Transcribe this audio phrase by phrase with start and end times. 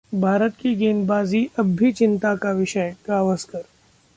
[0.15, 3.63] भारत की गेंदबाजी अब भी चिंता का विषय: गावस्कर